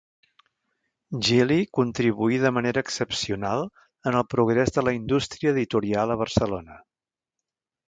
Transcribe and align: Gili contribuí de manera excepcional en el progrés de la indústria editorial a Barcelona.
Gili 1.27 1.57
contribuí 1.79 2.39
de 2.45 2.49
manera 2.55 2.81
excepcional 2.85 3.69
en 4.13 4.17
el 4.21 4.25
progrés 4.33 4.73
de 4.79 4.85
la 4.89 4.95
indústria 5.01 5.51
editorial 5.55 6.17
a 6.17 6.21
Barcelona. 6.25 6.83